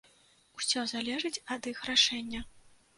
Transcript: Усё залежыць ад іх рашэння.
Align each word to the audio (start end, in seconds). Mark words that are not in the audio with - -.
Усё 0.59 0.79
залежыць 0.93 1.41
ад 1.59 1.71
іх 1.75 1.85
рашэння. 1.93 2.47